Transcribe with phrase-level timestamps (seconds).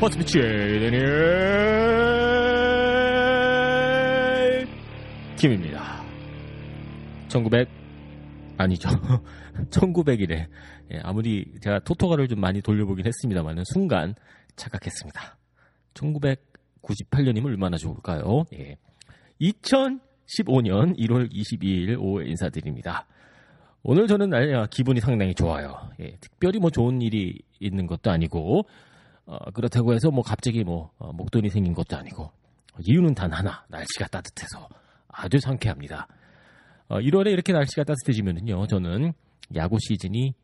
[0.00, 1.06] 버스피치의 데니엘
[5.36, 6.04] 김입니다.
[7.28, 7.68] 1900
[8.58, 8.88] 아니죠.
[9.70, 10.48] 1900이래.
[10.92, 14.14] 예, 아무리 제가 토토가를 좀 많이 돌려보긴 했습니다만 순간
[14.56, 15.38] 착각했습니다.
[15.94, 18.44] 1998년이면 얼마나 좋을까요?
[18.54, 18.76] 예.
[19.40, 23.06] 2015년 1월 22일 오후 인사드립니다.
[23.82, 25.90] 오늘 저는 아, 기분이 상당히 좋아요.
[26.00, 28.66] 예, 특별히 뭐 좋은 일이 있는 것도 아니고
[29.26, 32.30] 어, 그렇다고 해서 뭐 갑자기 뭐 어, 목돈이 생긴 것도 아니고
[32.86, 34.68] 이유는 단 하나 날씨가 따뜻해서
[35.08, 36.06] 아주 상쾌합니다.
[36.88, 39.12] 어, 1월에 이렇게 날씨가 따뜻해지면은요 저는
[39.54, 40.34] 야구 시즌이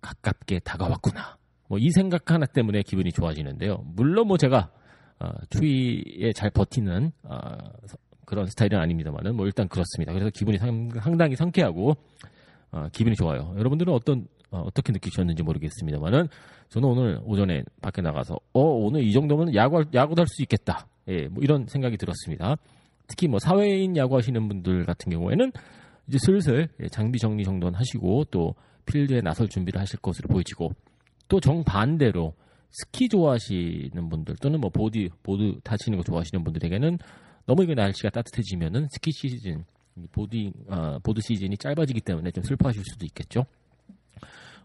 [0.00, 1.36] 가깝게 다가왔구나
[1.68, 3.82] 뭐 이 생각 하나 때문에 기분이 좋아지는데요.
[3.84, 4.70] 물론 뭐 제가
[5.18, 7.38] 어, 추위에 잘 버티는 어,
[8.24, 10.12] 그런 스타일은 아닙니다만은 뭐 일단 그렇습니다.
[10.12, 11.96] 그래서 기분이 상, 상당히 상쾌하고
[12.72, 13.54] 어, 기분이 좋아요.
[13.56, 14.26] 여러분들은 어떤
[14.62, 16.28] 어, 떻게 느끼셨는지 모르겠습니다만은
[16.68, 20.86] 저는 오늘 오전에 밖에 나가서 어 오늘 이 정도면 야구 야구도 할 수 있겠다.
[21.08, 22.56] 예, 뭐 이런 생각이 들었습니다.
[23.06, 25.52] 특히 뭐 사회인 야구 하시는 분들 같은 경우에는
[26.08, 28.54] 이제 슬슬 예, 장비 정리 정도는 하시고 또
[28.86, 30.72] 필드에 나설 준비를 하실 것으로 보이지고
[31.28, 32.34] 또 정반대로
[32.70, 36.98] 스키 좋아하시는 분들 또는 뭐 보드 보드 타시는 거 좋아하시는 분들에게는
[37.46, 39.64] 너무 이게 날씨가 따뜻해지면은 스키 시즌
[40.12, 40.36] 보드
[40.68, 43.46] 어, 보드 시즌이 짧아지기 때문에 좀 슬퍼하실 수도 있겠죠.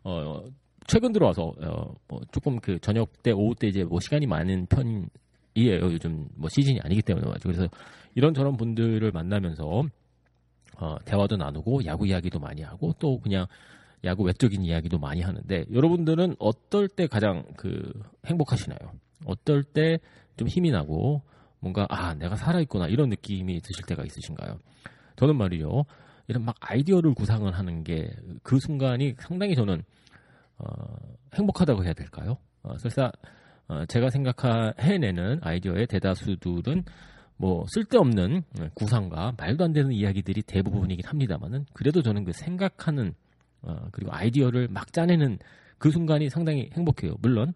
[0.03, 0.43] 어,
[0.87, 5.81] 최근 들어와서 어, 뭐 조금 그 저녁 때 오후 때 이제 뭐 시간이 많은 편이에요.
[5.83, 7.27] 요즘 뭐 시즌이 아니기 때문에.
[7.43, 7.67] 그래서
[8.15, 9.83] 이런 저런 분들을 만나면서
[10.77, 13.45] 어, 대화도 나누고 야구 이야기도 많이 하고 또 그냥
[14.03, 17.91] 야구 외적인 이야기도 많이 하는데 여러분들은 어떨 때 가장 그
[18.25, 18.79] 행복하시나요?
[19.25, 19.99] 어떨 때
[20.41, 21.21] 좀 힘이 나고
[21.59, 24.57] 뭔가 아 내가 살아 있구나 이런 느낌이 드실 때가 있으신가요?
[25.17, 25.85] 저는 말이죠
[26.31, 28.09] 이런 막 아이디어를 구상을 하는 게
[28.43, 29.83] 그 순간이 상당히 저는
[30.57, 30.65] 어,
[31.35, 32.37] 행복하다고 해야 될까요?
[32.63, 33.11] 어, 설사
[33.67, 36.83] 어, 제가 생각해내는 아이디어의 대다수들은
[37.37, 38.43] 뭐 쓸데없는
[38.75, 43.13] 구상과 말도 안 되는 이야기들이 대부분이긴 합니다만은 그래도 저는 그 생각하는
[43.61, 45.39] 어, 그리고 아이디어를 막 짜내는
[45.77, 47.15] 그 순간이 상당히 행복해요.
[47.21, 47.53] 물론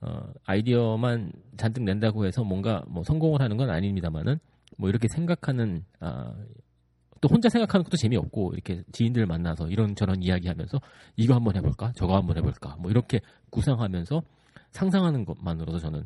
[0.00, 4.38] 어, 아이디어만 잔뜩 낸다고 해서 뭔가 뭐 성공을 하는 건 아닙니다만은
[4.76, 6.32] 뭐 이렇게 생각하는 아,
[7.20, 10.80] 또 혼자 생각하는 것도 재미없고 이렇게 지인들 만나서 이런저런 이야기하면서
[11.16, 13.20] 이거 한번 해볼까 저거 한번 해볼까 뭐 이렇게
[13.50, 14.22] 구상하면서
[14.70, 16.04] 상상하는 것만으로도 저는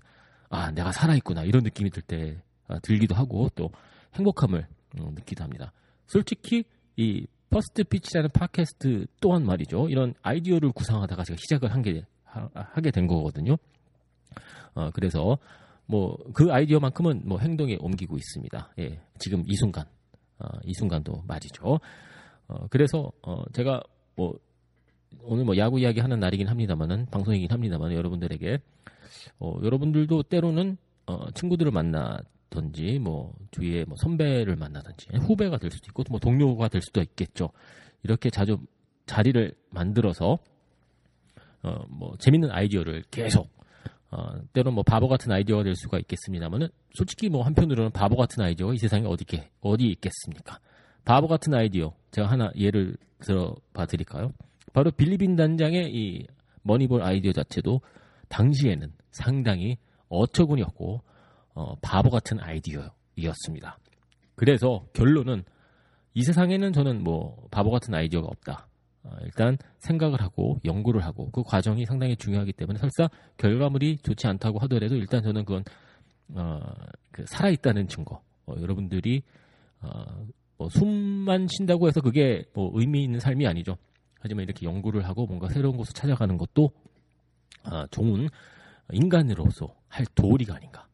[0.48, 3.70] 아 내가 살아있구나 이런 느낌이 들때 아, 들기도 하고 또
[4.14, 4.66] 행복함을
[4.98, 5.72] 음, 느끼기도 합니다.
[6.06, 6.64] 솔직히
[6.96, 9.88] 이 First Pitch라는 팟캐스트 또한 말이죠.
[9.88, 12.04] 이런 아이디어를 구상하다가 제가 시작을 한 게
[12.54, 13.56] 하게 된 거거든요.
[14.74, 15.36] 어, 그래서
[15.86, 18.74] 뭐 그 아이디어만큼은 뭐 행동에 옮기고 있습니다.
[18.78, 20.01] 예, 지금 이 순간 어,
[20.64, 21.80] 이 순간도 말이죠.
[22.48, 23.82] 어, 그래서 어, 제가
[24.16, 24.38] 뭐
[25.22, 28.58] 오늘 뭐 야구 이야기 하는 날이긴 합니다만은 방송이긴 합니다만 여러분들에게
[29.38, 30.76] 어, 여러분들도 때로는
[31.06, 36.81] 어, 친구들을 만나든지 뭐 주위에 뭐 선배를 만나든지 후배가 될 수도 있고 뭐 동료가 될
[36.82, 37.50] 수도 있겠죠.
[38.02, 38.58] 이렇게 자주
[39.06, 40.38] 자리를 만들어서
[41.62, 43.61] 어, 뭐 재밌는 아이디어를 계속 어,
[44.52, 48.78] 때로는 뭐 바보 같은 아이디어가 될 수가 있겠습니다만은 솔직히 뭐 한편으로는 바보 같은 아이디어가 이
[48.78, 50.58] 세상에 어디 있게 어디 있겠습니까?
[51.04, 54.32] 바보 같은 아이디어 제가 하나 예를 들어 봐 드릴까요?
[54.72, 56.26] 바로 빌리빈 단장의 이
[56.62, 57.81] 머니볼 아이디어 자체도
[58.28, 59.76] 당시에는 상당히
[60.08, 61.02] 어처구니 없고
[61.54, 63.78] 어, 바보 같은 아이디어였습니다.
[64.34, 65.44] 그래서 결론은
[66.14, 68.69] 이 세상에는 저는 뭐 바보 같은 아이디어가 없다.
[69.04, 74.58] 어, 일단 생각을 하고 연구를 하고 그 과정이 상당히 중요하기 때문에 설사 결과물이 좋지 않다고
[74.60, 75.64] 하더라도 일단 저는 그건
[76.34, 76.60] 어,
[77.10, 78.22] 그 살아있다는 증거.
[78.46, 79.22] 어, 여러분들이
[79.81, 79.88] 어,
[80.56, 83.76] 뭐 숨만 쉰다고 해서 그게 뭐 의미 있는 삶이 아니죠.
[84.20, 86.70] 하지만 이렇게 연구를 하고 뭔가 새로운 곳을 찾아가는 것도
[87.64, 88.28] 어, 좋은
[88.93, 90.87] 인간으로서 할 도리가 아닌가.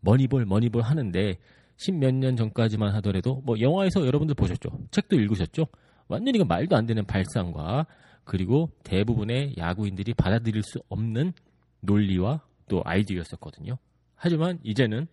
[0.00, 1.38] 머니볼 머니볼 하는데
[1.76, 4.70] 십몇 년 전까지만 하더라도 뭐 영화에서 여러분들 보셨죠.
[4.90, 5.66] 책도 읽으셨죠.
[6.12, 7.86] 완전히 그 말도 안 되는 발상과
[8.24, 11.32] 그리고 대부분의 야구인들이 받아들일 수 없는
[11.80, 13.76] 논리와 또 아이디어였었거든요.
[14.14, 15.08] 하지만 이제는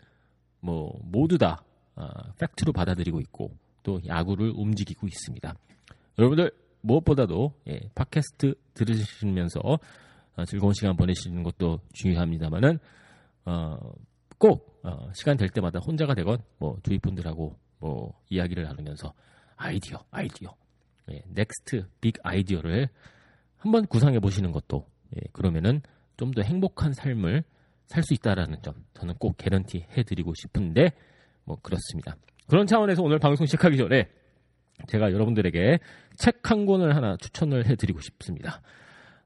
[0.60, 1.64] 뭐 모두 다
[1.96, 2.08] 어,
[2.40, 3.52] 팩트로 받아들이고 있고
[3.84, 5.54] 또 야구를 움직이고 있습니다.
[6.18, 6.52] 여러분들
[6.82, 9.60] 무엇보다도 예, 팟캐스트 들으시면서
[10.36, 12.78] 어, 즐거운 시간 보내시는 것도 중요합니다만은
[13.46, 13.78] 어,
[14.38, 19.14] 꼭 어, 시간 될 때마다 혼자가 되건 뭐 주위 분들하고 뭐 이야기를 나누면서
[19.56, 20.54] 아이디어, 아이디어,
[21.12, 22.90] 예, next big idea를
[23.58, 24.86] 한번 구상해 보시는 것도
[25.16, 25.82] 예, 그러면은
[26.18, 27.44] 좀 더 행복한 삶을
[27.88, 30.92] 살 수 있다라는 점 저는 꼭 개런티 해드리고 싶은데
[31.46, 32.16] 뭐 그렇습니다.
[32.48, 34.08] 그런 차원에서 오늘 방송 시작하기 전에
[34.88, 35.80] 제가 여러분들에게
[36.18, 38.62] 책 한 권을 하나 추천을 해드리고 싶습니다.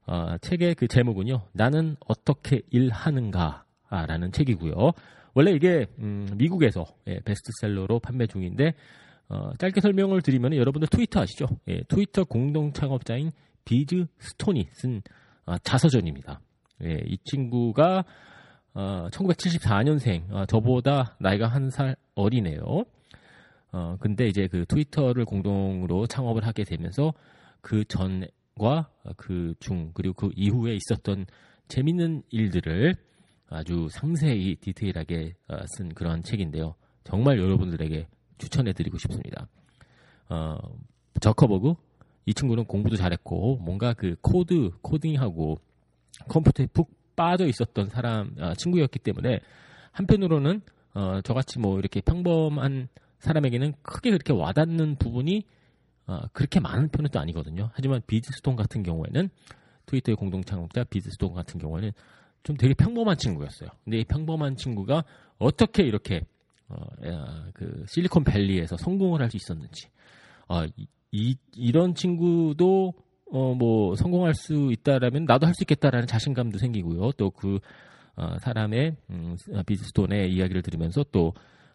[0.06, 1.48] 어, 책의 그 제목은요.
[1.52, 4.92] 나는 어떻게 일하는가라는 책이고요.
[5.34, 8.74] 원래 이게 음, 미국에서 예, 베스트셀러로 판매 중인데
[9.28, 11.46] 어, 짧게 설명을 드리면 여러분들 트위터 아시죠?
[11.68, 13.30] 예, 트위터 공동 창업자인
[13.64, 15.02] 비즈 스톤이 쓴
[15.46, 16.40] 어, 자서전입니다.
[16.84, 18.04] 예, 이 친구가
[18.74, 22.84] 어, 1974년생, 어, 저보다 나이가 한 살 어리네요.
[23.72, 27.12] 어, 근데 이제 그 트위터를 공동으로 창업을 하게 되면서
[27.60, 31.26] 그 전과 그 중, 그리고 그 이후에 있었던
[31.68, 32.94] 재밌는 일들을
[33.48, 36.74] 아주 상세히 디테일하게 어, 쓴 그런 책인데요.
[37.04, 38.06] 정말 여러분들에게
[38.38, 39.46] 추천해드리고 싶습니다.
[40.28, 40.56] 어,
[41.20, 41.74] 저커버그
[42.26, 45.58] 이 친구는 공부도 잘했고 뭔가 그 코드 코딩하고
[46.28, 49.40] 컴퓨터에 푹 빠져 있었던 사람 어, 친구였기 때문에
[49.92, 50.62] 한편으로는
[50.94, 52.88] 어, 저같이 뭐 이렇게 평범한
[53.18, 55.42] 사람에게는 크게 그렇게 와닿는 부분이
[56.06, 57.70] 어, 그렇게 많은 편은 또 아니거든요.
[57.72, 59.28] 하지만 비즈스톤 같은 경우에는
[59.86, 61.92] 트위터의 공동 창업자 비즈스톤 같은 경우에는
[62.42, 63.70] 좀 되게 평범한 친구였어요.
[63.84, 65.04] 근데 이 평범한 친구가
[65.38, 66.22] 어떻게 이렇게
[66.68, 66.76] 어,
[67.54, 69.88] 그 실리콘밸리에서 성공을 할 수 있었는지
[70.48, 70.64] 어,
[71.12, 72.92] 이, 이런 친구도
[73.30, 77.12] 어, 뭐 성공할 수 있다라면 나도 할 수 있겠다라는 자신감도 생기고요.
[77.12, 77.58] 또그
[78.16, 81.32] 어, 사람의 음, 비즈스톤의 이야기를 들으면서 또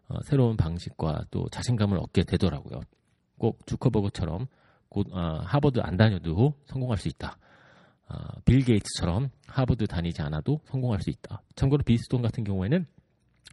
[0.07, 2.81] 어, 새로운 방식과 또 자신감을 얻게 되더라고요.
[3.37, 4.47] 꼭 주커버그처럼
[4.89, 7.37] 곧 어, 하버드 안 다녀도 성공할 수 있다.
[8.09, 8.15] 어,
[8.45, 11.43] 빌 게이츠처럼 하버드 다니지 않아도 성공할 수 있다.
[11.55, 12.85] 참고로 비스톤 같은 경우에는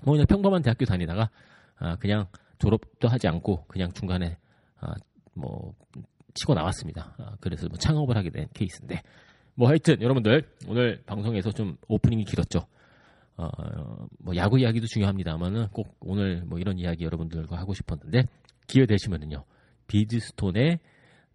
[0.04, 1.30] 뭐 그냥 평범한 대학교 다니다가
[1.78, 2.26] 아, 그냥
[2.58, 4.36] 졸업도 하지 않고 그냥 중간에
[4.80, 4.94] 아,
[5.34, 5.74] 뭐
[6.34, 7.14] 치고 나왔습니다.
[7.18, 9.02] 아, 그래서 뭐 창업을 하게 된 케이스인데
[9.54, 12.66] 뭐 하여튼 여러분들 오늘 방송에서 좀 오프닝이 길었죠.
[13.38, 13.48] 어,
[14.18, 18.24] 뭐 야구 이야기도 중요합니다만은 꼭 오늘 뭐 이런 이야기 여러분들과 하고 싶었는데
[18.66, 19.44] 기회 되시면은요
[19.88, 20.78] 비즈스톤의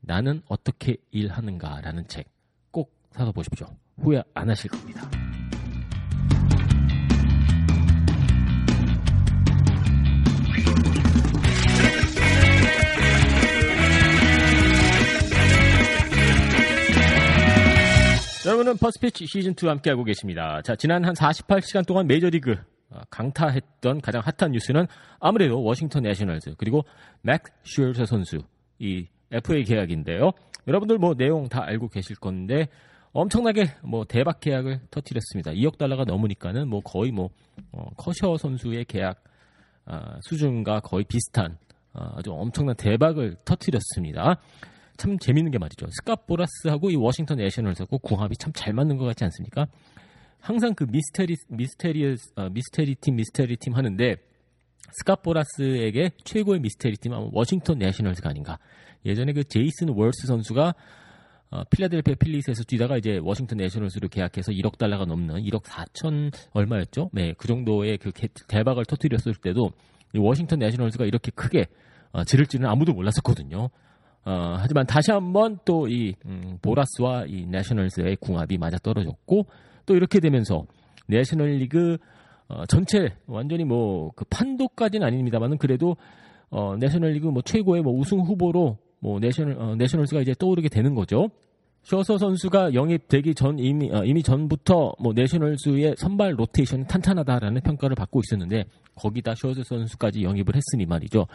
[0.02, 2.26] 나는 어떻게 일하는가라는 책
[2.72, 3.68] 꼭 사서 보십시오.
[3.98, 5.21] 후회 안 하실 겁니다.
[18.62, 20.62] 여러분은 퍼스트피치 시즌2 함께하고 계십니다.
[20.62, 22.52] 자, 지난 한 48시간 동안 메이저리그
[22.92, 24.86] 어, 강타했던 가장 핫한 뉴스는
[25.20, 26.84] 아무래도 워싱턴 내셔널즈 그리고
[27.24, 28.38] 맥스 슈어저 선수
[28.78, 30.32] 이 FA 계약인데요.
[30.68, 32.68] 여러분들 뭐 내용 다 알고 계실 건데
[33.14, 35.52] 엄청나게 뭐 대박 계약을 터뜨렸습니다.
[35.52, 37.30] 2억 달러가 넘으니까는 뭐 거의 뭐
[37.72, 39.24] 어, 커쇼 선수의 계약
[39.88, 41.58] 어, 수준과 거의 비슷한
[41.94, 44.40] 어, 아주 엄청난 대박을 터뜨렸습니다.
[45.02, 45.88] 참 재밌는 게 말이죠.
[45.88, 49.66] 스캇 보라스하고 이 워싱턴 내셔널스하고 궁합이 참 잘 맞는 것 같지 않습니까?
[50.40, 54.18] 항상 그 미스테리 미스테리 어, 미스테리 팀 미스테리 팀 하는데
[55.04, 58.60] 스캇 보라스에게 최고의 미스테리 팀은 워싱턴 내셔널스가 아닌가.
[59.04, 60.76] 예전에 그 제이슨 워스 선수가
[61.50, 67.10] 어, 필라델피아 필리스에서 뛰다가 이제 워싱턴 내셔널스로 계약해서 1억 달러가 넘는 1억 4천 얼마였죠?
[67.12, 68.12] 네, 그 정도의 그
[68.48, 69.72] 대박을 터뜨렸을 때도
[70.16, 71.66] 워싱턴 내셔널스가 이렇게 크게
[72.12, 73.70] 어, 지를 줄은 아무도 몰랐었거든요.
[74.24, 79.46] 어, 하지만 다시 한번 또이 음, 보라스와 이 내셔널스의 궁합이 맞아 떨어졌고
[79.86, 80.66] 또 이렇게 되면서
[81.08, 81.98] 내셔널리그
[82.48, 85.96] 어, 전체 완전히 뭐 그 판도까지는 아닙니다만은 그래도
[86.50, 91.30] 어, 내셔널리그 뭐 최고의 뭐 우승 후보로 뭐 내셔널 어, 내셔널스가 이제 떠오르게 되는 거죠.
[91.84, 98.22] 슈어저 선수가 영입되기 전 이미 어, 이미 전부터 뭐 내셔널스의 선발 로테이션이 탄탄하다라는 평가를 받고
[98.22, 101.26] 있었는데 거기다 셔서 선수까지 영입을 했으니 말이죠.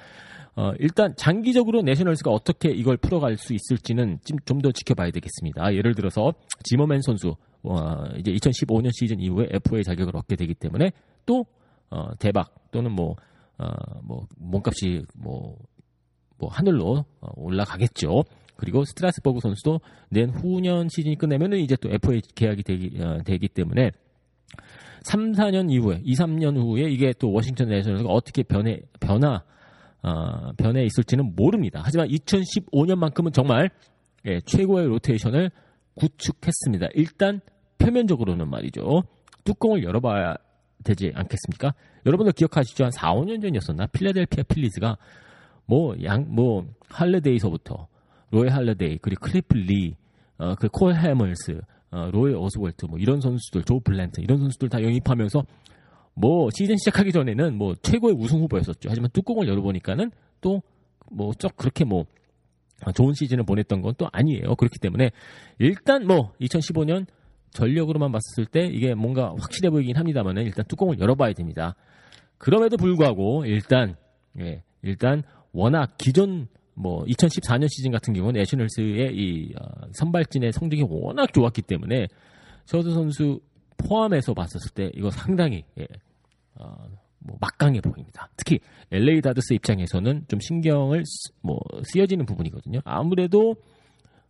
[0.55, 5.75] 어, 일단 장기적으로 내셔널스가 어떻게 이걸 풀어갈 수 있을지는 좀 더 지켜봐야 되겠습니다.
[5.75, 6.33] 예를 들어서
[6.65, 10.93] 지머맨 선수 어, 이제 2015년 시즌 이후에 FA 자격을 얻게 되기 때문에
[11.27, 11.45] 또
[11.91, 13.17] 어, 대박 또는 뭐,
[13.59, 13.67] 어,
[14.03, 15.57] 뭐 몸값이 뭐,
[16.39, 18.25] 뭐 하늘로 어, 올라가겠죠.
[18.57, 23.91] 그리고 스트라스버그 선수도 내후년 시즌이 끝내면은 이제 또 FA 계약이 되기, 어, 되기 때문에
[25.03, 29.43] 3, 4년 이후에, 2, 3년 후에 이게 또 워싱턴 내셔널스가 어떻게 변해, 변화,
[30.03, 31.81] 어, 변해 있을지는 모릅니다.
[31.85, 33.71] 하지만 2015년만큼은 정말
[34.27, 35.51] 예, 최고의 로테이션을
[35.95, 36.89] 구축했습니다.
[36.95, 37.41] 일단
[37.79, 39.03] 표면적으로는 말이죠.
[39.45, 40.35] 뚜껑을 열어봐야
[40.85, 41.75] 되지 않겠습니까?
[42.05, 42.85] 여러분들 기억하시죠?
[42.85, 43.87] 한 4, 5년 전이었었나?
[43.87, 44.97] 필라델피아 필리스가
[45.67, 47.89] 뭐, 양, 뭐, 할러데이서부터,
[48.37, 49.97] 로이 할러데이, 그리고 클리프 리,
[50.39, 50.55] 어,
[50.93, 55.43] 해멀스, 어, 로에 어스월트, 뭐, 이런 선수들, 조 블랜트, 이런 선수들 다 영입하면서,
[56.15, 58.89] 뭐, 시즌 시작하기 전에는 뭐, 최고의 우승 후보였었죠.
[58.89, 60.63] 하지만 뚜껑을 열어보니까는 또,
[61.11, 62.05] 뭐, 쩍 그렇게 뭐,
[62.95, 64.55] 좋은 시즌을 보냈던 건 또 아니에요.
[64.57, 65.11] 그렇기 때문에,
[65.59, 67.07] 일단 뭐, 2015년
[67.51, 71.75] 전력으로만 봤을 때 이게 뭔가 확실해 보이긴 합니다만은 일단 뚜껑을 열어봐야 됩니다.
[72.39, 73.97] 그럼에도 불구하고 일단
[74.39, 81.33] 예, 일단 워낙 기존 뭐 2014년 시즌 같은 경우는 내셔널스의 이 어, 선발진의 성적이 워낙
[81.33, 82.07] 좋았기 때문에
[82.67, 83.41] 셔드 선수
[83.79, 85.87] 포함해서 봤었을 때 이거 상당히 예,
[86.55, 86.77] 어,
[87.19, 88.29] 뭐 막강해 보입니다.
[88.37, 88.61] 특히
[88.93, 92.81] LA 다드스 입장에서는 좀 신경을 쓰, 뭐 쓰여지는 부분이거든요.
[92.85, 93.57] 아무래도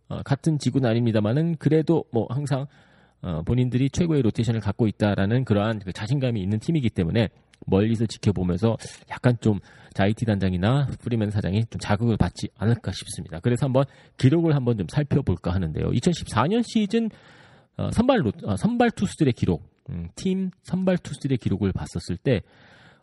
[0.07, 2.65] 어, 같은 지구는 아닙니다만은 그래도 뭐 항상
[3.21, 7.27] 어, 본인들이 최고의 로테이션을 갖고 있다라는 그러한 그 자신감이 있는 팀이기 때문에
[7.65, 8.77] 멀리서 지켜보면서
[9.09, 9.59] 약간 좀
[9.93, 13.39] 자이디 단장이나 프리맨 사장이 좀 자극을 받지 않을까 싶습니다.
[13.39, 13.85] 그래서 한번
[14.17, 15.89] 기록을 한번 좀 살펴볼까 하는데요.
[15.89, 17.09] 2014년 시즌
[17.77, 22.41] 어, 선발 로, 어, 선발 투수들의 기록, 음, 팀 선발 투수들의 기록을 봤었을 때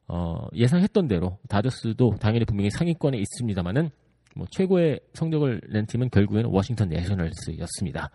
[0.06, 3.90] 어, 예상했던 대로 다저스도 당연히 분명히 상위권에 있습니다만은
[4.36, 8.10] 뭐 최고의 성적을 낸 팀은 결국에는 워싱턴 내셔널스였습니다.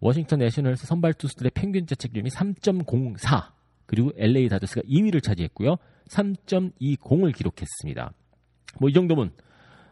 [0.00, 3.59] 워싱턴 내셔널스 선발 투수들의 평균 자책률이 3.04
[3.90, 5.74] 그리고 LA 다저스가 2위를 차지했고요.
[6.10, 8.12] 3.20을 기록했습니다.
[8.78, 9.32] 뭐 이 정도면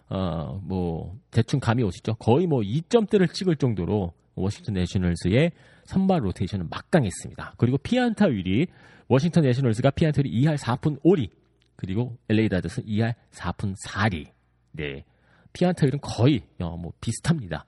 [0.08, 2.14] 어 뭐 대충 감이 오시죠.
[2.14, 5.50] 거의 뭐 2점대를 찍을 정도로 워싱턴 내셔널스의
[5.84, 7.54] 선발 로테이션은 막강했습니다.
[7.56, 8.68] 그리고 피안타율이
[9.08, 11.30] 워싱턴 내셔널스가 피안타율이 2할 4푼 5리
[11.74, 14.26] 그리고 LA 다저스 2할 4푼 4리.
[14.72, 15.04] 네.
[15.52, 17.64] 피안타율은 거의 어, 뭐 비슷합니다.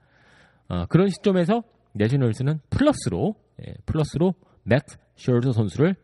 [0.69, 3.35] 어, 그런 시점에서 내셔널스는 플러스로
[3.67, 4.33] 예, 플러스로
[4.63, 5.95] 맥스 슈어저 선수를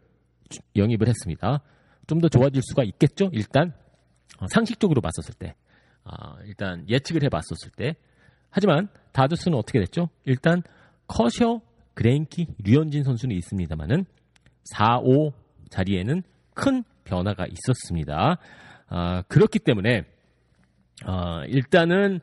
[0.76, 1.62] 영입을 했습니다.
[2.08, 3.30] 좀 더 좋아질 수가 있겠죠.
[3.34, 3.74] 일단
[4.40, 5.56] 어, 상식적으로 봤었을 때,
[6.04, 7.96] 아, 일단 예측을 해봤었을 때.
[8.50, 10.10] 하지만 다저스는 어떻게 됐죠?
[10.26, 10.64] 일단
[11.08, 11.62] 커쇼,
[11.96, 14.06] 그레인키, 류현진 선수는 있습니다만은
[14.64, 15.34] 4, 5
[15.70, 16.24] 자리에는
[16.54, 18.38] 큰 변화가 있었습니다.
[18.88, 20.04] 아, 그렇기 때문에
[21.06, 22.20] 아, 일단은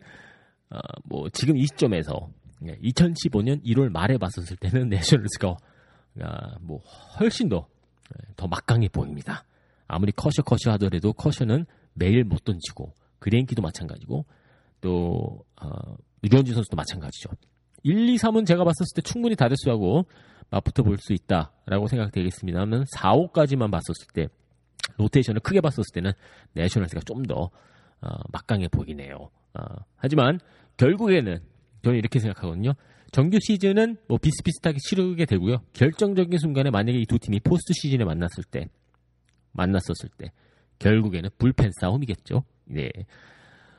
[0.70, 2.30] 아, 뭐 지금 이 시점에서
[2.62, 5.56] 2015년 1월 말에 봤었을 때는 내셔널스가
[6.22, 6.78] 아, 뭐
[7.20, 7.66] 훨씬 더
[8.36, 9.44] 더 막강해 보입니다.
[9.86, 14.24] 아무리 커셔 커셔 하더라도 커셔는 매일 못 던지고 그레인키도 마찬가지고
[14.80, 17.30] 또 어, 류현진 선수도 마찬가지죠.
[17.82, 20.06] 1, 2, 3은 제가 봤었을 때 충분히 다저스하고
[20.50, 24.28] 맞붙어 볼 수 있다라고 생각되겠습니다만 4, 5까지만 봤었을 때
[24.98, 26.12] 로테이션을 크게 봤었을 때는
[26.52, 27.50] 내셔널스가 좀더
[28.00, 29.30] 어, 막강해 보이네요.
[29.54, 29.62] 어,
[29.96, 30.38] 하지만
[30.76, 31.40] 결국에는
[31.82, 32.72] 저는 이렇게 생각하거든요.
[33.14, 35.58] 정규 시즌은 뭐 비슷비슷하게 치르게 되고요.
[35.72, 38.66] 결정적인 순간에 만약에 이 두 팀이 포스트 시즌에 만났을 때,
[39.52, 40.32] 만났었을 때,
[40.80, 42.42] 결국에는 불펜 싸움이겠죠.
[42.64, 42.90] 네.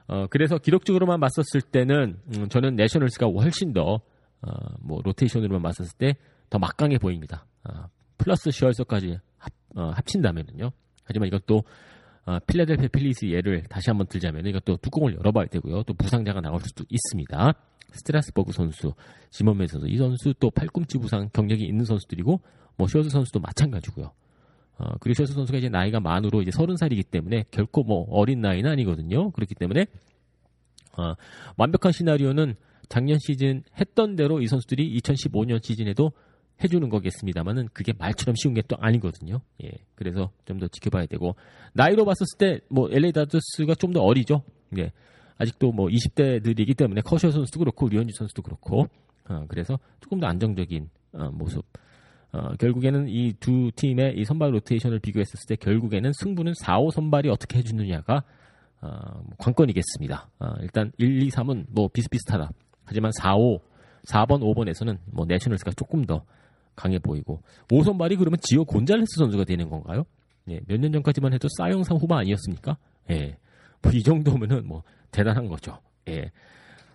[0.07, 3.95] 어, 그래서 기록적으로만 봤었을 때는, 음, 저는 내셔널스가 훨씬 더,
[4.41, 4.49] 어,
[4.79, 6.15] 뭐, 로테이션으로만 봤었을 때
[6.49, 7.45] 더 막강해 보입니다.
[7.65, 7.87] 어,
[8.17, 10.71] 플러스 슈어저까지 합, 어, 합친다면은요.
[11.03, 11.63] 하지만 이것도,
[12.25, 15.83] 어, 필라델피아 필리스 예를 다시 한번 들자면 이것도 뚜껑을 열어봐야 되고요.
[15.83, 17.53] 또 부상자가 나올 수도 있습니다.
[17.91, 18.93] 스트라스버그 선수,
[19.29, 22.41] 짐머맨 선수, 이 선수 또 팔꿈치 부상 경력이 있는 선수들이고
[22.77, 24.11] 뭐 슈어저 선수도 마찬가지고요.
[24.77, 28.69] 어, 그리고 슈어저 선수가 이제 나이가 만으로 이제 서른 살이기 때문에 결코 뭐 어린 나이는
[28.69, 29.31] 아니거든요.
[29.31, 29.85] 그렇기 때문에
[30.97, 31.13] 어,
[31.57, 32.55] 완벽한 시나리오는
[32.89, 36.11] 작년 시즌 했던 대로 이 선수들이 2015년 시즌에도
[36.63, 39.41] 해주는 거겠습니다만은 그게 말처럼 쉬운 게 또 아니거든요.
[39.63, 41.35] 예, 그래서 좀 더 지켜봐야 되고
[41.73, 44.43] 나이로 봤었을 때 뭐 LA 다저스가 좀 더 어리죠.
[44.77, 44.91] 예,
[45.37, 48.87] 아직도 뭐 20대들이기 때문에 커셔 선수도 그렇고 류현진 선수도 그렇고
[49.29, 51.65] 어, 그래서 조금 더 안정적인 어, 모습.
[52.31, 57.29] 어, 결국에는 이 두 팀의 이 선발 로테이션을 비교했었을 때 결국에는 승부는 4, 5 선발이
[57.29, 58.23] 어떻게 해주느냐가
[58.81, 60.29] 어, 관건이겠습니다.
[60.39, 62.49] 어, 일단 1, 2, 3은 뭐 비슷비슷하다.
[62.85, 63.59] 하지만 4, 5,
[64.07, 66.23] 4번, 5번에서는 뭐 내셔널스가 조금 더
[66.75, 70.03] 강해 보이고 5선발이 그러면 지오 곤잘레스 선수가 되는 건가요?
[70.49, 72.77] 예, 몇 년 전까지만 해도 사이영상 후보 아니었습니까?
[73.11, 73.37] 예,
[73.81, 75.79] 뭐 이 정도면은 뭐 대단한 거죠.
[76.09, 76.31] 예.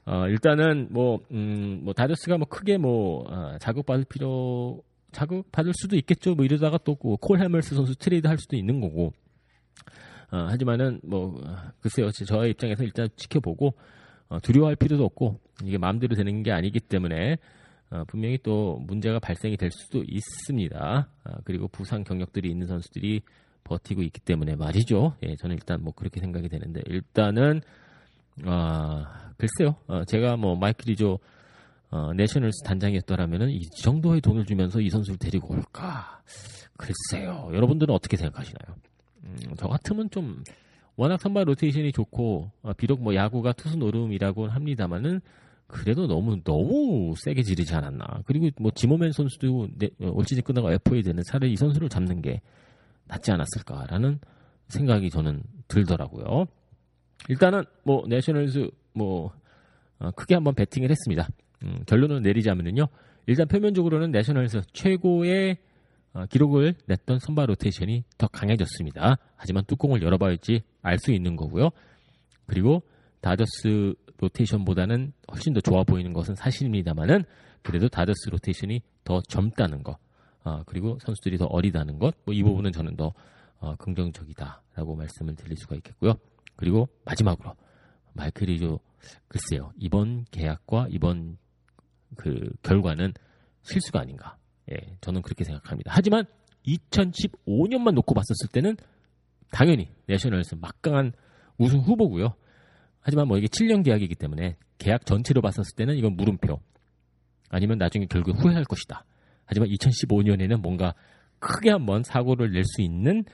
[0.07, 4.83] 어, 일단은 뭐, 음, 뭐, 다저스가 뭐 크게 뭐, 어, 자극 받을 필요,
[5.13, 6.35] 자극 받을 수도 있겠죠.
[6.35, 9.13] 뭐 이러다가 또 콜 해멀스 선수 트레이드 할 수도 있는 거고.
[10.33, 11.41] 어, 하지만은 뭐,
[11.81, 12.11] 글쎄요.
[12.11, 13.75] 저의 입장에서 일단 지켜보고,
[14.31, 17.37] 어, 두려워할 필요도 없고, 이게 마음대로 되는 게 아니기 때문에,
[17.91, 21.09] 어, 분명히 또 문제가 발생이 될 수도 있습니다.
[21.25, 23.23] 아, 그리고 부상 경력들이 있는 선수들이
[23.65, 25.17] 버티고 있기 때문에 말이죠.
[25.25, 27.61] 예, 저는 일단 뭐 그렇게 생각이 되는데 일단은
[28.45, 29.77] 아 글쎄요.
[29.87, 31.19] 어, 제가 뭐 마이클 리조
[31.91, 36.23] 어, 내셔널스 단장이었더라면은 이 정도의 돈을 주면서 이 선수를 데리고 올까?
[36.77, 37.51] 글쎄요.
[37.53, 38.77] 여러분들은 어떻게 생각하시나요?
[39.25, 40.43] 음, 저 같으면 좀
[40.97, 45.21] 워낙 선발 로테이션이 좋고 어, 비록 뭐 야구가 투수 노름이라고 합니다만은
[45.71, 48.23] 그래도 너무 너무 세게 지르지 않았나.
[48.27, 49.69] 그리고 뭐 지모맨 선수도
[50.01, 52.41] 올 시즌 끝나고 FA 되는 차라리 이 선수를 잡는 게
[53.07, 54.19] 낫지 않았을까라는
[54.69, 56.47] 생각이 저는 들더라고요.
[57.29, 59.33] 일단은 뭐 내셔널즈 뭐
[59.99, 61.29] 어, 크게 한번 배팅을 했습니다.
[61.63, 62.89] 음, 결론을 내리자면요.
[63.27, 65.59] 일단 표면적으로는 내셔널즈 최고의
[66.15, 69.19] 어, 기록을 냈던 선발 로테이션이 더 강해졌습니다.
[69.37, 71.71] 하지만 뚜껑을 열어봐야지 알 수 있는 거고요.
[72.47, 72.83] 그리고
[73.21, 77.25] 다저스 로테이션보다는 훨씬 더 좋아 보이는 것은 사실입니다만은
[77.63, 79.99] 그래도 다저스 로테이션이 더 젊다는 것,
[80.45, 83.13] 어, 그리고 선수들이 더 어리다는 것, 뭐 이 부분은 저는 더
[83.59, 86.15] 어, 긍정적이다라고 말씀을 드릴 수가 있겠고요.
[86.57, 87.55] 그리고 마지막으로
[88.15, 88.81] 마이클 리조
[89.29, 91.37] 글쎄요 이번 계약과 이번
[92.17, 93.13] 그 결과는
[93.63, 94.37] 실수가 아닌가.
[94.73, 95.93] 예, 저는 그렇게 생각합니다.
[95.95, 96.25] 하지만
[96.67, 98.77] 2015년만 놓고 봤었을 때는
[99.51, 101.13] 당연히 내셔널스 막강한
[101.59, 102.35] 우승 후보고요.
[103.01, 106.61] 하지만 뭐 이게 7년 계약이기 때문에 계약 전체로 봤었을 때는 이건 물음표.
[107.49, 109.05] 아니면 나중에 결국 후회할 것이다.
[109.45, 110.95] 하지만 2015년에는 뭔가
[111.39, 113.25] 크게 한번 사고를 낼 수 있는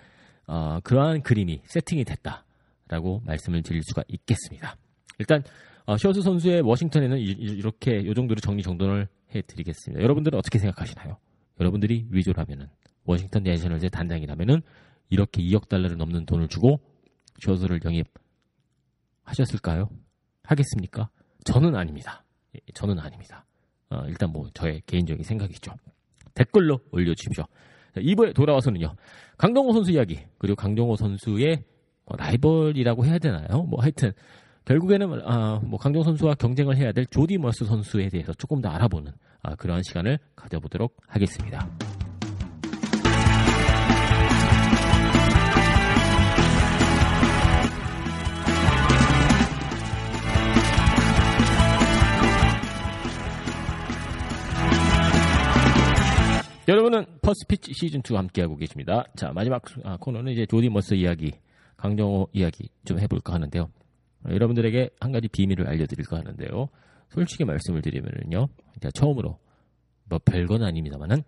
[0.46, 4.76] 어, 그러한 그림이 세팅이 됐다라고 말씀을 드릴 수가 있겠습니다.
[5.18, 5.42] 일단
[5.84, 10.02] 어, 쇼스 선수의 워싱턴에는 이, 렇게 요 정도로 정리 정돈을 해드리겠습니다.
[10.02, 11.16] 여러분들은 어떻게 생각하시나요?
[11.60, 12.68] 여러분들이 위조라면은
[13.04, 14.62] 워싱턴 내셔널즈의 단장이라면은
[15.10, 16.80] 이렇게 2억 달러를 넘는 돈을 주고
[17.40, 18.06] 쇼스를 영입
[19.26, 19.88] 하셨을까요?
[20.42, 21.10] 하겠습니까?
[21.44, 22.24] 저는 아닙니다.
[22.54, 23.44] 예, 저는 아닙니다.
[23.90, 25.72] 어, 일단 뭐 저의 개인적인 생각이죠.
[26.34, 27.44] 댓글로 올려주십시오.
[27.94, 28.94] 자, 2부에 돌아와서는요.
[29.38, 31.64] 강정호 선수 이야기 그리고 강정호 선수의
[32.04, 33.62] 뭐 라이벌이라고 해야 되나요?
[33.62, 34.12] 뭐 하여튼
[34.64, 39.12] 결국에는 아, 뭐 강정호 선수와 경쟁을 해야 될 조디 머서 선수에 대해서 조금 더 알아보는
[39.42, 41.68] 아, 그러한 시간을 가져보도록 하겠습니다.
[56.68, 59.04] 여러분은 퍼스트 피치 시즌 2 함께하고 계십니다.
[59.14, 61.30] 자, 마지막 아, 코너는 이제 조디 머서 이야기,
[61.76, 63.70] 강정호 이야기 좀 해볼까 하는데요.
[64.28, 66.68] 여러분들에게 한 가지 비밀을 알려드릴까 하는데요.
[67.10, 68.48] 솔직히 말씀을 드리면요.
[68.80, 69.38] 자, 처음으로,
[70.06, 71.22] 뭐 별건 아닙니다만은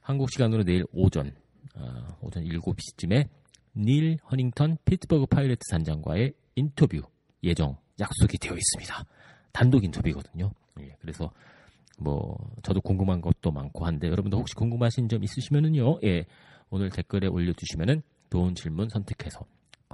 [0.00, 1.34] 한국 시간으로 내일 오전,
[1.74, 3.28] 어, 오전 7시쯤에
[3.74, 7.02] 닐 헌팅턴 피츠버그 파이리츠 단장과의 인터뷰
[7.42, 9.04] 예정 약속이 되어 있습니다.
[9.50, 10.52] 단독 인터뷰거든요.
[10.80, 11.32] 예, 그래서
[11.98, 16.00] 뭐 저도 궁금한 것도 많고 한데 여러분도 혹시 궁금하신 점 있으시면은요.
[16.04, 16.24] 예,
[16.70, 19.40] 오늘 댓글에 올려 주시면은 좋은 질문 선택해서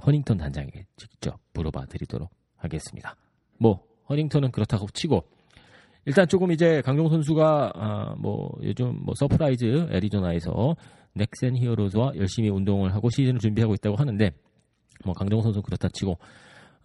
[0.05, 3.15] 헌팅턴 단장에게 직접 물어봐 드리도록 하겠습니다.
[3.57, 5.23] 뭐 헌팅턴은 그렇다고 치고
[6.05, 10.75] 일단 조금 이제 강정호 선수가 아, 뭐 요즘 뭐 서프라이즈 애리조나에서
[11.13, 14.31] 넥센 히어로즈와 열심히 운동을 하고 시즌을 준비하고 있다고 하는데
[15.03, 16.17] 뭐 강정호 선수 그렇다 치고 어,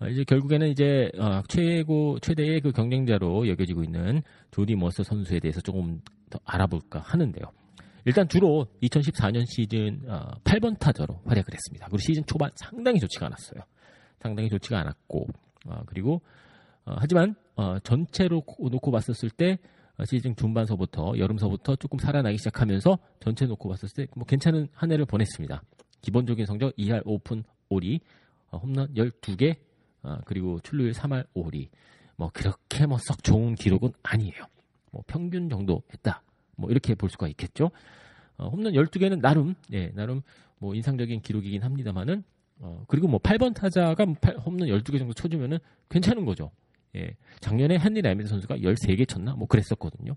[0.08, 6.00] 이제 결국에는 이제 어, 최고 최대의 그 경쟁자로 여겨지고 있는 조디 머서 선수에 대해서 조금
[6.30, 7.44] 더 알아볼까 하는데요.
[8.06, 11.86] 일단 주로 2014년 시즌 어, 8번 타자로 활약을 했습니다.
[11.86, 13.62] 그리고 시즌 초반 상당히 좋지가 않았어요.
[14.20, 15.26] 상당히 좋지가 않았고
[15.66, 16.22] 어, 그리고
[16.86, 19.58] 어, 하지만 어, 전체로 놓고 봤었을 때
[19.98, 25.04] 어, 시즌 중반서부터 여름서부터 조금 살아나기 시작하면서 전체 놓고 봤었을 때 뭐 괜찮은 한 해를
[25.04, 25.62] 보냈습니다.
[26.00, 28.00] 기본적인 성적 2할 오픈 5리,
[28.50, 29.56] 어, 홈런 12개,
[30.02, 31.68] 어, 그리고 출루율 3할 5리.
[32.16, 34.44] 뭐 그렇게 뭐 썩 좋은 기록은 아니에요.
[34.90, 36.22] 뭐 평균 정도 했다.
[36.56, 37.70] 뭐 이렇게 볼 수가 있겠죠.
[38.36, 40.22] 어, 홈런 12개는 나름 예, 나름
[40.58, 42.22] 뭐 인상적인 기록이긴 합니다만은
[42.58, 45.58] 어, 그리고 뭐 8번 타자가 8, 홈런 12개 정도 쳐주면은
[45.88, 46.50] 괜찮은 거죠.
[46.96, 47.14] 예.
[47.40, 49.34] 작년에 핸리 라미레즈 선수가 13개 쳤나?
[49.34, 50.14] 뭐 그랬었거든요.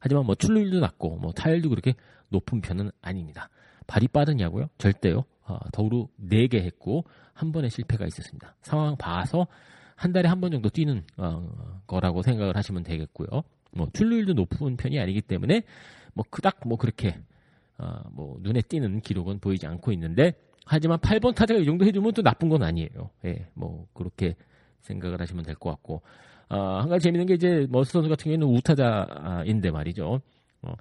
[0.00, 1.94] 하지만 뭐 출루율도 낮고 뭐 타율도 그렇게
[2.28, 3.48] 높은 편은 아닙니다.
[3.86, 4.68] 발이 빠르냐고요?
[4.78, 5.24] 절대요.
[5.44, 8.54] 어, 도루 4개 했고 한 번의 실패가 있었습니다.
[8.62, 9.46] 상황 봐서
[9.94, 13.28] 한 달에 한 번 정도 뛰는 어, 거라고 생각을 하시면 되겠고요.
[13.72, 15.62] 뭐 출루율도 높은 편이 아니기 때문에
[16.14, 17.18] 뭐 그닥 뭐 그렇게
[17.78, 20.32] 어, 뭐 눈에 띄는 기록은 보이지 않고 있는데
[20.64, 23.10] 하지만 8번 타자가 이 정도 해주면 또 나쁜 건 아니에요.
[23.24, 24.34] 예, 뭐 그렇게
[24.82, 26.02] 생각을 하시면 될 것 같고
[26.48, 30.20] 어, 한 가지 재밌는 게 이제 머스 선수 같은 경우에는 우타자인데 말이죠.
[30.62, 30.72] 어,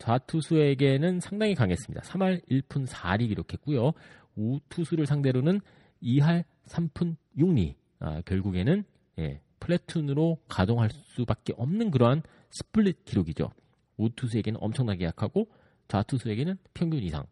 [0.00, 2.02] 좌투수에게는 상당히 강했습니다.
[2.02, 3.92] 3할 1푼 4리 기록했고요.
[4.34, 5.60] 우투수를 상대로는
[6.02, 7.74] 2할 3푼 6리.
[8.00, 8.82] 아, 결국에는
[9.18, 13.50] 예, platoon으로 가동할 수밖에 없는 그러한 split 기록이죠.
[13.98, 15.48] 우투수에게는 엄청나게 약하고
[15.88, 17.26] 좌투수에게는 평균 이상.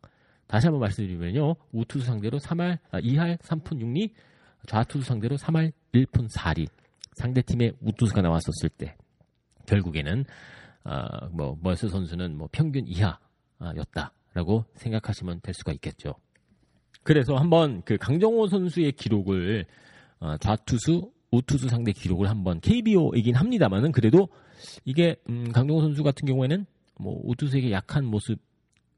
[0.46, 1.56] 다시 한번 말씀드리면요.
[1.72, 4.12] 우투수 상대로 3할 아, 2할 3푼 6리,
[4.66, 6.68] 좌투수 상대로 3할 1푼 4리.
[7.14, 8.94] 상대팀의 우투수가 나왔었을 때
[9.66, 10.24] 결국에는
[10.90, 16.14] 아, 뭐 머서 선수는 뭐 평균 이하였다라고 생각하시면 될 수가 있겠죠.
[17.02, 19.66] 그래서 한번 그 강정호 선수의 기록을
[20.20, 24.28] 어, 좌투수, 우투수 상대 기록을 한번 KBO이긴 합니다만은 그래도
[24.86, 26.64] 이게 음, 강정호 선수 같은 경우에는
[26.98, 28.38] 뭐 우투수에게 약한 모습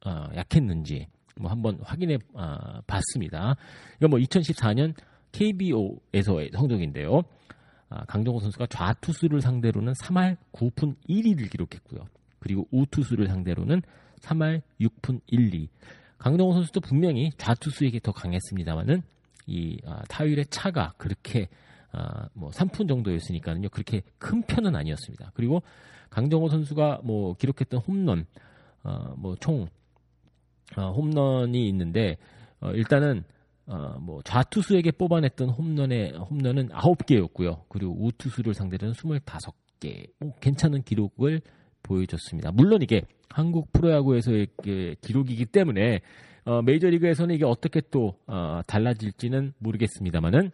[0.07, 1.09] 어, 약했는지
[1.41, 3.57] 뭐 한번 확인해 어, 봤습니다.
[3.97, 4.95] 이건 뭐 2014년
[5.33, 7.23] KBO에서의 성적인데요.
[7.91, 12.07] 아, 강정호 선수가 좌투수를 상대로는 3할 9푼 1리를 기록했고요.
[12.39, 13.83] 그리고 우투수를 상대로는
[14.21, 15.69] 3할 6푼 1리.
[16.19, 19.03] 강정호 선수도 분명히 좌투수에게 더 강했습니다만은
[19.47, 21.49] 이 아, 타율의 차가 그렇게
[21.93, 23.71] 아, 뭐 3푼 정도였으니까는요.
[23.71, 25.33] 그렇게 큰 편은 아니었습니다.
[25.35, 25.63] 그리고
[26.11, 28.27] 강정호 선수가 뭐 기록했던 홈런
[28.85, 29.69] 어, 뭐총
[30.77, 32.17] 어, 홈런이 있는데
[32.61, 33.25] 어, 일단은
[33.71, 37.63] 어, 뭐 좌투수에게 뽑아냈던 홈런의 홈런은 9개였고요.
[37.69, 40.11] 그리고 우투수를 상대로는 25개.
[40.19, 41.41] 뭐 괜찮은 기록을
[41.85, 42.51] 보여줬습니다.
[42.51, 44.49] 물론 이게 한국 프로야구에서의
[45.01, 46.01] 기록이기 때문에
[46.45, 50.51] 어, 메이저리그에서는 이게 어떻게 또 어, 달라질지는 모르겠습니다만은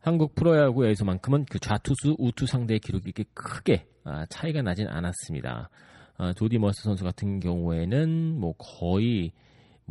[0.00, 5.68] 한국 프로야구에서만큼은 그 좌투수, 우투 상대의 기록이 이렇게 크게 아, 차이가 나진 않았습니다.
[6.16, 9.32] 아, 조디 머서 선수 같은 경우에는 뭐 거의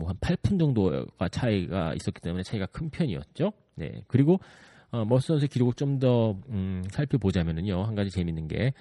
[0.01, 3.53] 뭐 한 8푼 정도가 차이가 있었기 때문에 차이가 큰 편이었죠.
[3.75, 4.03] 네.
[4.07, 4.39] 그리고
[4.91, 7.83] 어, 머서 선수의 기록을 좀더 음, 살펴보자면은요.
[7.83, 8.73] 한 가지 재밌는 게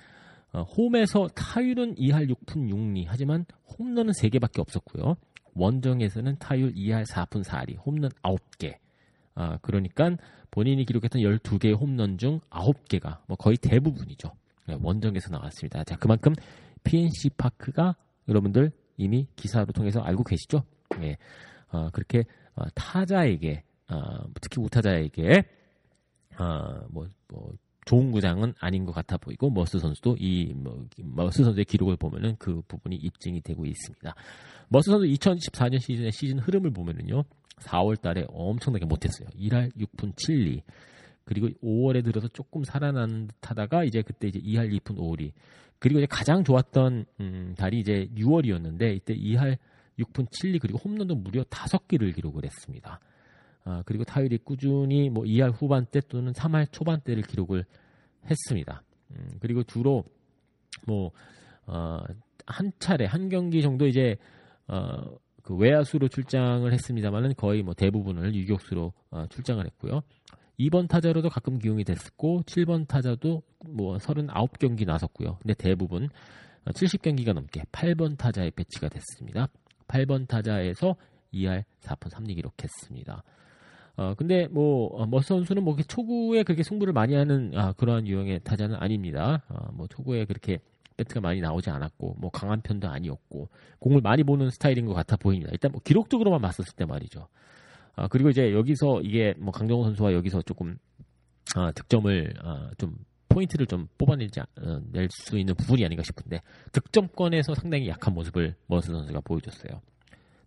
[0.52, 3.44] 어, 홈에서 타율은 2할 6푼 6리 하지만
[3.78, 5.16] 홈런은 3개밖에 없었고요.
[5.54, 8.76] 원정에서는 타율 2할 4푼 4리, 홈런 9개.
[9.34, 10.16] 아, 그러니까
[10.50, 14.32] 본인이 기록했던 12개의 홈런 중 9개가 뭐 거의 대부분이죠.
[14.66, 15.84] 네, 원정에서 나왔습니다.
[15.84, 16.34] 자, 그만큼
[16.84, 17.94] PNC 파크가
[18.28, 20.64] 여러분들 이미 기사로 통해서 알고 계시죠?
[21.02, 21.16] 예.
[21.68, 22.24] 어, 그렇게
[22.54, 25.44] 어, 타자에게 어, 특히 우타자에게
[26.38, 27.52] 어, 뭐, 뭐
[27.84, 32.62] 좋은 구장은 아닌 것 같아 보이고 머서 선수도 이 뭐, 머서 선수의 기록을 보면은 그
[32.68, 34.14] 부분이 입증이 되고 있습니다.
[34.68, 37.24] 머서 선수 2014년 시즌의 시즌 흐름을 보면은요.
[37.60, 39.28] 4월 달에 엄청나게 못했어요.
[39.36, 40.62] 1할 6푼 7리.
[41.24, 45.32] 그리고 5월에 들어서 조금 살아난 듯 하다가 이제 그때 이제 2할 2푼 5리.
[45.78, 49.58] 그리고 이제 가장 좋았던 음, 달이 이제 6월이었는데 이때 2할
[50.00, 53.00] 6푼 7리 그리고 홈런도 무려 5개를 기록을 했습니다.
[53.64, 57.64] 아, 그리고 타율이 꾸준히 뭐 2할 후반대 또는 3할 초반대를 기록을
[58.28, 58.82] 했습니다.
[59.10, 60.04] 음, 그리고 주로
[60.86, 61.10] 뭐,
[61.66, 62.00] 어,
[62.46, 64.16] 한 차례, 한 경기 정도 이제,
[64.66, 70.02] 어, 그 외야수로 출장을 했습니다만은 거의 뭐 대부분을 유격수로 어, 출장을 했고요.
[70.58, 75.38] 2번 타자로도 가끔 기용이 됐었고 7번 타자도 뭐 39경기 나섰고요.
[75.40, 76.10] 근데 대부분
[76.66, 79.48] 70경기가 넘게 8번 타자에 배치가 됐습니다.
[79.90, 80.96] 8번 타자에서
[81.32, 83.22] 2할 4푼 3리 기록했습니다.
[83.96, 88.40] 어, 근데 뭐, 어, 머서 선수는 뭐 초구에 그렇게 승부를 많이 하는 아, 그러한 유형의
[88.44, 89.42] 타자는 아닙니다.
[89.48, 90.58] 어, 뭐 초구에 그렇게
[90.96, 93.48] 배트가 많이 나오지 않았고, 뭐 강한 편도 아니었고,
[93.78, 95.50] 공을 많이 보는 스타일인 것 같아 보입니다.
[95.52, 97.28] 일단 뭐 기록적으로만 봤었을 때 말이죠.
[97.96, 100.78] 아, 그리고 이제 여기서 이게 뭐 강정호 선수와 여기서 조금
[101.54, 102.96] 아, 득점을 아, 좀
[103.30, 109.20] 포인트를 좀 뽑아내지 어, 낼수 있는 부분이 아닌가 싶은데 득점권에서 상당히 약한 모습을 머서 선수가
[109.20, 109.80] 보여줬어요.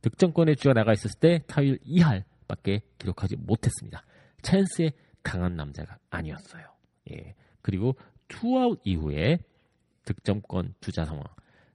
[0.02, 4.04] 득점권에 주자가 나가 있었을 때 타율 2할 밖에 기록하지 못했습니다.
[4.42, 4.92] 찬스에
[5.24, 6.66] 강한 남자가 아니었어요.
[7.12, 7.34] 예.
[7.62, 7.96] 그리고
[8.28, 9.40] 투아웃 이후에
[10.04, 11.24] 득점권 주자 상황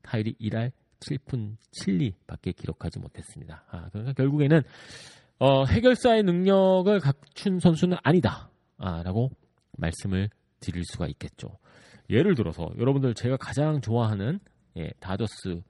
[0.03, 3.65] 타율이 1할 7푼 7리 밖에 기록하지 못했습니다.
[3.71, 4.63] 아, 그러니까 결국에는
[5.39, 8.51] 어, 해결사의 능력을 갖춘 선수는 아니다.
[8.77, 9.31] 아, 라고
[9.79, 10.29] 말씀을
[10.61, 11.59] 드릴 수가 있겠죠.
[12.11, 14.41] 예를 들어서 여러분들 제가 가장 좋아하는
[14.77, 15.63] 예, 다저스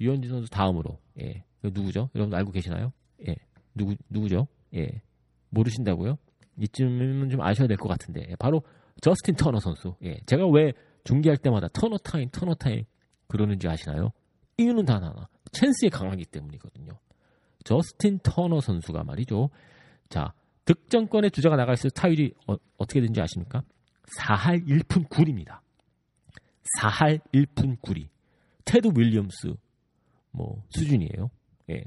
[0.00, 2.10] 류현진 선수 다음으로 예, 누구죠?
[2.14, 2.92] 여러분 알고 계시나요?
[3.26, 3.34] 예,
[3.74, 4.46] 누구 누구죠?
[4.74, 5.02] 예.
[5.50, 6.18] 모르신다고요?
[6.58, 8.62] 이쯤은 좀 아셔야 될 것 같은데 예, 바로
[9.00, 9.94] 저스틴 터너 선수.
[10.02, 10.18] 예.
[10.26, 10.72] 제가 왜
[11.04, 12.84] 중계할 때마다 터너 타임, 터너 타임
[13.28, 14.12] 그러는지 아시나요?
[14.58, 15.28] 이유는 단 하나.
[15.52, 16.92] 찬스에 강하기 때문이거든요.
[17.64, 19.50] 저스틴 터너 선수가 말이죠.
[20.08, 20.32] 자,
[20.64, 23.62] 득점권에 주자가 나가 있을 타율이 어, 떻게 되는지 아십니까?
[24.20, 25.60] 4할 1푼 9리입니다.
[26.80, 28.08] 4할 1푼 9리.
[28.64, 29.54] 테드 윌리엄스
[30.32, 31.30] 뭐 수준이에요.
[31.70, 31.84] 예.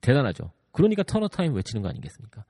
[0.00, 0.52] 대단하죠.
[0.72, 2.44] 그러니까 터너 타임 외치는 거 아니겠습니까?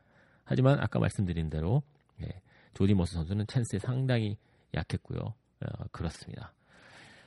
[0.44, 1.82] 하지만 아까 말씀드린 대로
[2.22, 2.26] 예,
[2.74, 4.36] 조디 머서 선수는 찬스에 상당히
[4.74, 5.18] 약했고요.
[5.20, 6.52] 어, 그렇습니다.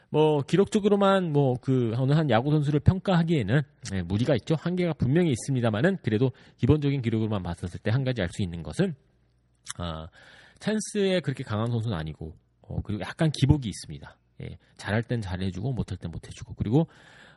[0.10, 3.62] 뭐 기록적으로만 뭐 그 어느 한 야구 선수를 평가하기에는
[3.94, 4.56] 예, 무리가 있죠.
[4.56, 8.96] 한계가 분명히 있습니다만은 그래도 기본적인 기록으로만 봤었을 때 한 가지 알 수 있는 것은
[9.78, 10.10] 아, 찬
[10.80, 14.18] 스에 그렇게 강한 선수는 아니고 어, 그리고 약간 기복이 있습니다.
[14.42, 16.88] 예, 잘할 땐 잘해주고 못할 땐 못해주고 그리고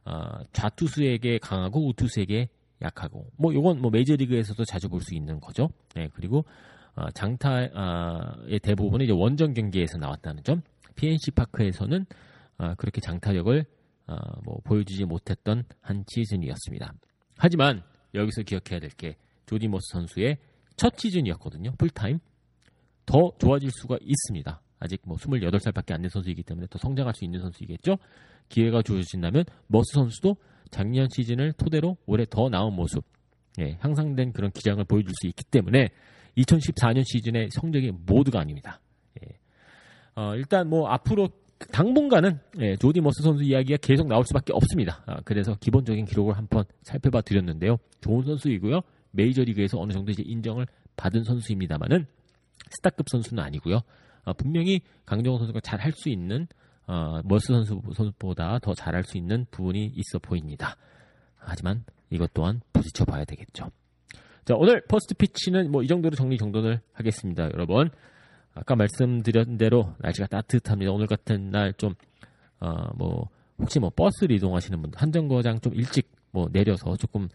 [0.04, 2.48] 어, 좌투수에게 강하고 우투수에게
[2.82, 5.68] 약하고 뭐 요건 뭐 메이저리그에서도 자주 볼 수 있는 거죠.
[5.96, 6.44] 예, 그리고
[6.94, 7.70] 어, 장타의
[8.62, 10.62] 대부분은 이제 원정 경기에서 나왔다는 점.
[10.94, 12.06] PNC 파크에서는
[12.58, 13.64] 어, 그렇게 장타력을
[14.06, 16.92] 어, 뭐 보여주지 못했던 한 시즌이었습니다.
[17.38, 17.82] 하지만
[18.14, 20.38] 여기서 기억해야 될 게 조디 머서 선수의
[20.76, 21.72] 첫 시즌이었거든요.
[21.76, 22.18] 풀타임.
[23.06, 24.60] 더 좋아질 수가 있습니다.
[24.78, 27.96] 아직 뭐 28살밖에 안 된 선수이기 때문에 더 성장할 수 있는 선수이겠죠.
[28.48, 30.36] 기회가 주어진다면 머서 선수도
[30.70, 33.04] 작년 시즌을 토대로 올해 더 나은 모습,
[33.60, 35.88] 예, 향상된 그런 기량을 보여줄 수 있기 때문에
[36.36, 38.80] 2014년 시즌의 성적이 모두가 아닙니다.
[39.22, 39.38] 예.
[40.16, 41.30] 어, 일단 뭐 앞으로
[41.72, 45.02] 당분간은 예, 조디 머서 선수 이야기가 계속 나올 수밖에 없습니다.
[45.06, 47.78] 아, 그래서 기본적인 기록을 한번 살펴봐 드렸는데요.
[48.02, 48.80] 좋은 선수이고요.
[49.12, 50.66] 메이저리그에서 어느 정도 이제 인정을
[50.96, 52.06] 받은 선수입니다만은
[52.70, 53.80] 스타급 선수는 아니고요.
[54.24, 56.46] 어, 분명히 강정호 선수가 잘 할 수 있는
[56.86, 60.76] 어, 머서 선수 선수보다 더 잘할 수 있는 부분이 있어 보입니다.
[61.36, 63.70] 하지만 이것 또한 부딪혀 봐야 되겠죠.
[64.44, 67.90] 자, 오늘 First Pitch는 뭐 이 정도로 정리 정돈을 하겠습니다, 여러분.
[68.54, 70.92] 아까 말씀드린 대로 날씨가 따뜻합니다.
[70.92, 71.94] 오늘 같은 날 좀,
[72.60, 77.28] 어, 뭐, 혹시 뭐 버스를 이동하시는 분들, 한정거장 좀 일찍 뭐 내려서 조금,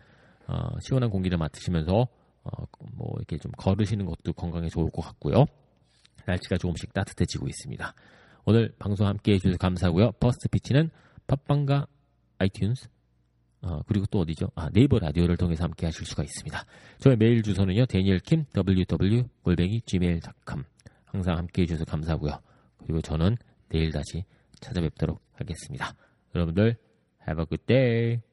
[0.47, 0.55] 어,
[0.87, 2.07] 시원한 공기를 맡으시면서,
[2.43, 2.63] 어,
[2.95, 5.45] 뭐 이렇게 좀 걸으시는 것도 건강에 좋을 것 같고요.
[6.25, 7.93] 날씨가 조금씩 따뜻해지고 있습니다.
[8.45, 10.13] 오늘 방송 함께 해주셔서 감사하고요.
[10.13, 10.89] First Pitch는
[11.27, 11.87] 팟빵과
[12.39, 12.89] 아이튠스,
[13.63, 14.47] 어, 그리고 또 어디죠?
[14.55, 16.65] 아, 네이버 라디오를 통해서 함께 하실 수가 있습니다.
[16.97, 20.63] 저의 메일 주소는요, 데니엘킴, ww, 골뱅이, gmail.com.
[21.05, 22.39] 항상 함께 해주셔서 감사하고요.
[22.79, 23.37] 그리고 저는
[23.69, 24.25] 내일 다시
[24.59, 25.93] 찾아뵙도록 하겠습니다.
[26.33, 26.75] 여러분들,
[27.27, 28.30] have a good day.